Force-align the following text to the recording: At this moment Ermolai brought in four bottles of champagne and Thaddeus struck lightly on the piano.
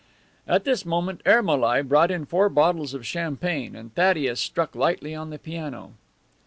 At 0.47 0.63
this 0.63 0.83
moment 0.83 1.21
Ermolai 1.27 1.83
brought 1.83 2.09
in 2.09 2.25
four 2.25 2.49
bottles 2.49 2.95
of 2.95 3.05
champagne 3.05 3.75
and 3.75 3.93
Thaddeus 3.93 4.39
struck 4.39 4.73
lightly 4.75 5.13
on 5.13 5.29
the 5.29 5.37
piano. 5.37 5.93